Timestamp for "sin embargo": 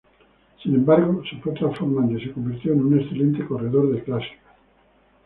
0.63-1.21